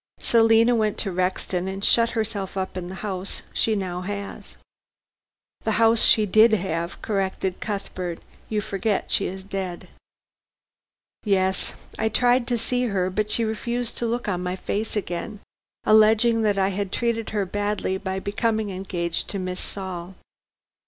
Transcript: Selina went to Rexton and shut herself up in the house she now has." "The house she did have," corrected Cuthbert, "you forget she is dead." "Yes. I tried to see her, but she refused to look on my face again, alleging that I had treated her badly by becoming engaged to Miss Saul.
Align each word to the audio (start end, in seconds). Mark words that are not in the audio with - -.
Selina 0.19 0.73
went 0.73 0.97
to 0.97 1.11
Rexton 1.11 1.67
and 1.67 1.85
shut 1.85 2.09
herself 2.17 2.57
up 2.57 2.75
in 2.75 2.87
the 2.87 2.95
house 3.05 3.43
she 3.53 3.75
now 3.75 4.01
has." 4.01 4.55
"The 5.63 5.73
house 5.73 6.01
she 6.03 6.25
did 6.25 6.53
have," 6.53 6.99
corrected 7.03 7.59
Cuthbert, 7.59 8.17
"you 8.49 8.61
forget 8.61 9.11
she 9.11 9.27
is 9.27 9.43
dead." 9.43 9.89
"Yes. 11.23 11.73
I 11.99 12.09
tried 12.09 12.47
to 12.47 12.57
see 12.57 12.85
her, 12.85 13.11
but 13.11 13.29
she 13.29 13.45
refused 13.45 13.95
to 13.99 14.07
look 14.07 14.27
on 14.27 14.41
my 14.41 14.55
face 14.55 14.95
again, 14.95 15.39
alleging 15.83 16.41
that 16.41 16.57
I 16.57 16.69
had 16.69 16.91
treated 16.91 17.29
her 17.29 17.45
badly 17.45 17.99
by 17.99 18.17
becoming 18.17 18.71
engaged 18.71 19.29
to 19.29 19.37
Miss 19.37 19.59
Saul. 19.59 20.15